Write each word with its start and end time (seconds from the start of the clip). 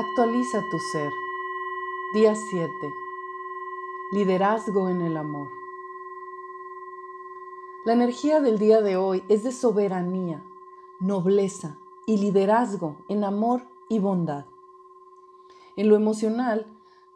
Actualiza 0.00 0.62
tu 0.70 0.78
ser. 0.78 1.10
Día 2.14 2.32
7. 2.36 2.70
Liderazgo 4.12 4.88
en 4.88 5.00
el 5.00 5.16
amor. 5.16 5.48
La 7.84 7.94
energía 7.94 8.40
del 8.40 8.60
día 8.60 8.80
de 8.80 8.96
hoy 8.96 9.24
es 9.28 9.42
de 9.42 9.50
soberanía, 9.50 10.44
nobleza 11.00 11.80
y 12.06 12.18
liderazgo 12.18 13.04
en 13.08 13.24
amor 13.24 13.62
y 13.88 13.98
bondad. 13.98 14.46
En 15.74 15.88
lo 15.88 15.96
emocional, 15.96 16.68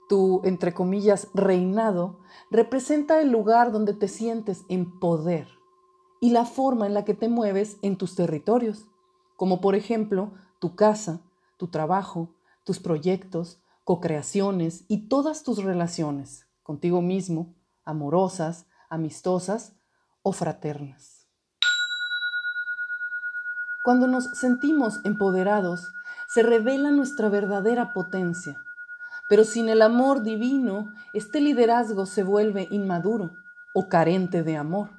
tu, 0.09 0.41
entre 0.43 0.75
comillas, 0.75 1.29
reinado 1.35 2.17
representa 2.51 3.21
el 3.21 3.31
lugar 3.31 3.71
donde 3.71 3.95
te 3.95 4.09
sientes 4.09 4.65
en 4.69 4.91
poder 4.99 5.47
y 6.19 6.31
la 6.31 6.47
forma 6.47 6.89
en 6.89 6.95
la 6.95 7.05
que 7.05 7.15
te 7.15 7.29
mueves 7.29 7.79
en 7.83 7.97
tus 7.97 8.17
territorios, 8.17 8.89
como 9.37 9.61
por 9.61 9.77
ejemplo 9.77 10.33
tu 10.59 10.75
casa, 10.75 11.21
tu 11.59 11.69
trabajo, 11.69 12.29
tus 12.65 12.79
proyectos, 12.79 13.63
co-creaciones 13.85 14.85
y 14.89 15.09
todas 15.09 15.43
tus 15.43 15.63
relaciones 15.63 16.47
contigo 16.63 17.03
mismo, 17.03 17.55
amorosas, 17.85 18.67
amistosas 18.89 19.77
o 20.23 20.33
fraternas. 20.33 21.29
Cuando 23.85 24.07
nos 24.07 24.31
sentimos 24.39 25.01
empoderados, 25.05 25.93
se 26.29 26.43
revela 26.43 26.91
nuestra 26.93 27.29
verdadera 27.29 27.93
potencia. 27.93 28.57
Pero 29.29 29.45
sin 29.45 29.69
el 29.69 29.83
amor 29.83 30.23
divino, 30.23 30.93
este 31.15 31.41
liderazgo 31.41 32.07
se 32.07 32.23
vuelve 32.23 32.69
inmaduro 32.71 33.33
o 33.75 33.89
carente 33.89 34.43
de 34.43 34.57
amor, 34.57 34.91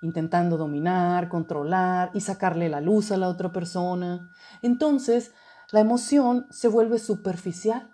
intentando 0.00 0.56
dominar, 0.56 1.28
controlar 1.28 2.10
y 2.14 2.20
sacarle 2.20 2.68
la 2.68 2.80
luz 2.80 3.12
a 3.12 3.16
la 3.16 3.28
otra 3.28 3.52
persona. 3.52 4.30
Entonces, 4.60 5.32
la 5.72 5.80
emoción 5.80 6.46
se 6.50 6.68
vuelve 6.68 6.98
superficial, 6.98 7.90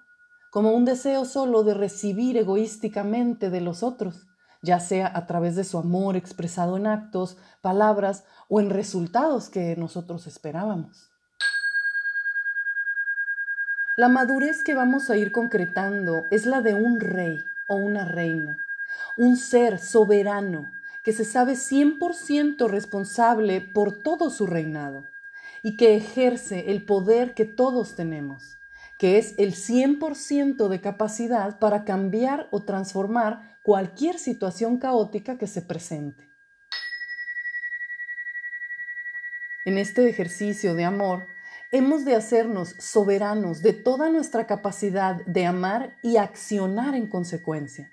como 0.50 0.72
un 0.72 0.84
deseo 0.84 1.24
solo 1.24 1.62
de 1.62 1.74
recibir 1.74 2.36
egoísticamente 2.36 3.50
de 3.50 3.60
los 3.60 3.84
otros, 3.84 4.26
ya 4.62 4.80
sea 4.80 5.12
a 5.14 5.26
través 5.26 5.54
de 5.54 5.62
su 5.62 5.78
amor 5.78 6.16
expresado 6.16 6.76
en 6.76 6.88
actos, 6.88 7.36
palabras 7.62 8.24
o 8.48 8.60
en 8.60 8.70
resultados 8.70 9.48
que 9.48 9.76
nosotros 9.76 10.26
esperábamos. 10.26 11.08
La 13.96 14.08
madurez 14.08 14.64
que 14.64 14.74
vamos 14.74 15.08
a 15.08 15.16
ir 15.16 15.30
concretando 15.30 16.22
es 16.32 16.46
la 16.46 16.62
de 16.62 16.74
un 16.74 16.98
rey 16.98 17.38
o 17.68 17.76
una 17.76 18.04
reina, 18.04 18.56
un 19.16 19.36
ser 19.36 19.78
soberano 19.78 20.68
que 21.04 21.12
se 21.12 21.24
sabe 21.24 21.52
100% 21.52 22.68
responsable 22.68 23.60
por 23.60 24.02
todo 24.02 24.30
su 24.30 24.48
reinado 24.48 25.04
y 25.62 25.76
que 25.76 25.96
ejerce 25.96 26.70
el 26.70 26.84
poder 26.84 27.34
que 27.34 27.44
todos 27.44 27.96
tenemos, 27.96 28.58
que 28.98 29.18
es 29.18 29.34
el 29.38 29.54
100% 29.54 30.68
de 30.68 30.80
capacidad 30.80 31.58
para 31.58 31.84
cambiar 31.84 32.48
o 32.50 32.64
transformar 32.64 33.58
cualquier 33.62 34.18
situación 34.18 34.78
caótica 34.78 35.38
que 35.38 35.46
se 35.46 35.62
presente. 35.62 36.28
En 39.64 39.76
este 39.76 40.08
ejercicio 40.08 40.74
de 40.74 40.84
amor, 40.84 41.26
hemos 41.70 42.04
de 42.04 42.14
hacernos 42.14 42.74
soberanos 42.78 43.60
de 43.62 43.74
toda 43.74 44.08
nuestra 44.08 44.46
capacidad 44.46 45.16
de 45.26 45.44
amar 45.44 45.96
y 46.02 46.16
accionar 46.16 46.94
en 46.94 47.06
consecuencia. 47.06 47.90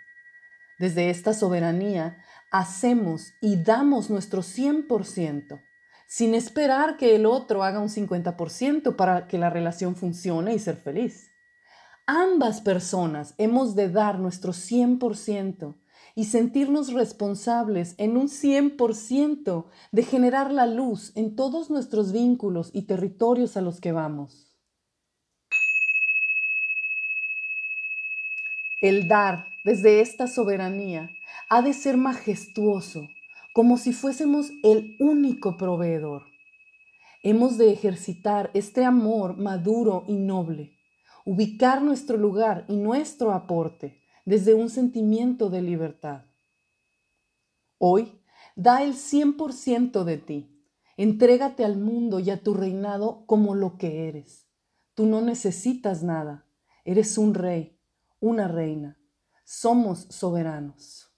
Desde 0.80 1.10
esta 1.10 1.34
soberanía, 1.34 2.18
hacemos 2.52 3.34
y 3.42 3.62
damos 3.62 4.10
nuestro 4.10 4.42
100% 4.42 5.62
sin 6.08 6.36
esperar 6.36 6.98
que 6.98 7.16
el 7.16 7.26
otro 7.26 7.64
haga 7.64 7.80
un 7.80 7.90
50% 7.90 8.96
para 8.96 9.28
que 9.28 9.38
la 9.38 9.50
relación 9.50 9.96
funcione 9.96 10.54
y 10.54 10.60
ser 10.60 10.78
feliz. 10.78 11.32
Ambas 12.08 12.62
personas 12.62 13.34
hemos 13.38 13.76
de 13.76 13.90
dar 13.90 14.20
nuestro 14.20 14.54
100% 14.54 15.76
y 16.14 16.26
sentirnos 16.26 16.94
responsables 16.94 17.96
en 17.98 18.16
un 18.16 18.28
100% 18.28 19.66
de 19.92 20.04
generar 20.04 20.52
la 20.52 20.66
luz 20.66 21.12
en 21.16 21.36
todos 21.36 21.70
nuestros 21.70 22.12
vínculos 22.12 22.70
y 22.74 22.84
territorios 22.84 23.58
a 23.58 23.62
los 23.62 23.82
que 23.82 23.92
vamos. 23.92 24.48
El 28.82 29.08
dar 29.08 29.48
desde 29.64 30.00
esta 30.02 30.28
soberanía 30.28 31.10
ha 31.50 31.62
de 31.62 31.74
ser 31.74 31.98
majestuoso, 31.98 33.10
como 33.56 33.78
si 33.78 33.94
fuésemos 33.94 34.52
el 34.64 34.98
único 35.00 35.56
proveedor. 35.56 36.24
Hemos 37.24 37.58
de 37.58 37.72
ejercitar 37.72 38.52
este 38.54 38.84
amor 38.84 39.38
maduro 39.38 40.04
y 40.10 40.16
noble, 40.18 40.74
ubicar 41.24 41.82
nuestro 41.82 42.18
lugar 42.18 42.66
y 42.68 42.76
nuestro 42.76 43.32
aporte 43.32 44.02
desde 44.26 44.54
un 44.56 44.70
sentimiento 44.70 45.50
de 45.50 45.62
libertad. 45.62 46.26
Hoy, 47.78 48.20
da 48.58 48.84
el 48.84 48.94
100% 48.94 50.04
de 50.04 50.18
ti. 50.18 50.70
Entrégate 50.98 51.64
al 51.64 51.78
mundo 51.78 52.20
y 52.20 52.32
a 52.32 52.44
tu 52.44 52.56
reinado 52.56 53.26
como 53.26 53.56
lo 53.56 53.78
que 53.78 54.10
eres. 54.10 54.50
Tú 54.96 55.06
no 55.06 55.22
necesitas 55.22 56.04
nada. 56.04 56.46
Eres 56.84 57.18
un 57.18 57.34
rey, 57.34 57.80
una 58.20 58.50
reina. 58.50 59.00
Somos 59.46 60.08
soberanos. 60.10 61.15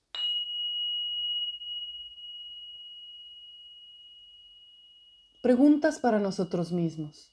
Preguntas 5.47 5.99
para 5.99 6.19
nosotros 6.19 6.73
mismos. 6.73 7.31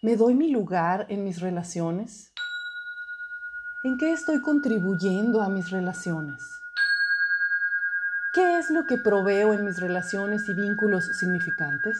¿Me 0.00 0.14
doy 0.14 0.36
mi 0.36 0.48
lugar 0.48 1.06
en 1.08 1.24
mis 1.24 1.40
relaciones? 1.40 2.30
¿En 3.82 3.98
qué 3.98 4.12
estoy 4.12 4.40
contribuyendo 4.40 5.42
a 5.42 5.48
mis 5.48 5.70
relaciones? 5.70 6.40
¿Qué 8.32 8.58
es 8.60 8.70
lo 8.70 8.86
que 8.86 8.98
proveo 8.98 9.52
en 9.54 9.64
mis 9.64 9.80
relaciones 9.80 10.48
y 10.48 10.54
vínculos 10.54 11.18
significantes? 11.18 11.98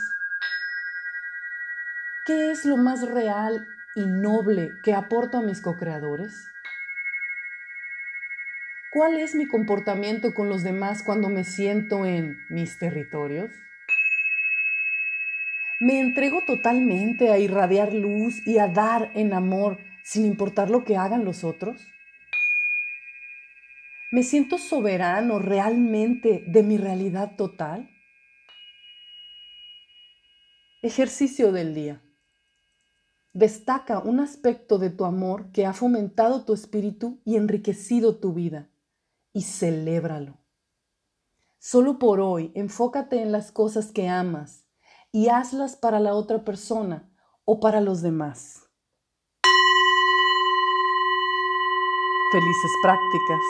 ¿Qué 2.24 2.52
es 2.52 2.64
lo 2.64 2.76
más 2.76 3.02
real 3.02 3.66
y 3.96 4.06
noble 4.06 4.70
que 4.84 4.94
aporto 4.94 5.38
a 5.38 5.42
mis 5.42 5.60
co-creadores? 5.60 6.46
¿Cuál 8.92 9.16
es 9.16 9.34
mi 9.34 9.48
comportamiento 9.48 10.32
con 10.34 10.48
los 10.48 10.62
demás 10.62 11.02
cuando 11.02 11.28
me 11.28 11.42
siento 11.42 12.06
en 12.06 12.38
mis 12.48 12.78
territorios? 12.78 13.50
Me 15.78 16.00
entrego 16.00 16.40
totalmente 16.40 17.30
a 17.30 17.38
irradiar 17.38 17.92
luz 17.92 18.46
y 18.46 18.56
a 18.58 18.66
dar 18.66 19.10
en 19.14 19.34
amor 19.34 19.78
sin 20.02 20.24
importar 20.24 20.70
lo 20.70 20.84
que 20.84 20.96
hagan 20.96 21.26
los 21.26 21.44
otros. 21.44 21.86
¿Me 24.10 24.22
siento 24.22 24.56
soberano 24.56 25.38
realmente 25.38 26.44
de 26.46 26.62
mi 26.62 26.78
realidad 26.78 27.36
total? 27.36 27.90
Ejercicio 30.80 31.52
del 31.52 31.74
día. 31.74 32.00
Destaca 33.34 33.98
un 33.98 34.20
aspecto 34.20 34.78
de 34.78 34.88
tu 34.88 35.04
amor 35.04 35.52
que 35.52 35.66
ha 35.66 35.74
fomentado 35.74 36.46
tu 36.46 36.54
espíritu 36.54 37.20
y 37.26 37.36
enriquecido 37.36 38.16
tu 38.16 38.32
vida 38.32 38.70
y 39.34 39.42
celébralo. 39.42 40.38
Solo 41.58 41.98
por 41.98 42.20
hoy 42.20 42.50
enfócate 42.54 43.20
en 43.20 43.30
las 43.30 43.52
cosas 43.52 43.92
que 43.92 44.08
amas 44.08 44.65
y 45.16 45.30
hazlas 45.30 45.76
para 45.76 45.98
la 45.98 46.12
otra 46.12 46.44
persona 46.44 47.08
o 47.46 47.58
para 47.58 47.80
los 47.80 48.02
demás. 48.02 48.68
Felices 52.32 52.70
prácticas. 52.82 53.40